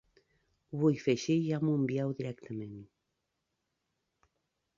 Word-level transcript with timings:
Ho 0.69 0.79
vull 0.83 0.95
fer 1.03 1.15
així 1.17 1.35
ja 1.49 1.59
m'ho 1.65 1.75
envieu 1.81 2.15
directament. 2.23 2.75